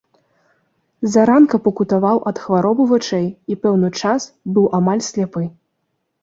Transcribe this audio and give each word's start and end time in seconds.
Заранка 1.15 1.55
пакутаваў 1.67 2.17
ад 2.31 2.37
хваробы 2.45 2.83
вачэй 2.93 3.27
і 3.51 3.59
пэўны 3.67 3.89
час 4.01 4.27
быў 4.57 4.65
амаль 4.81 5.05
сляпы. 5.11 5.45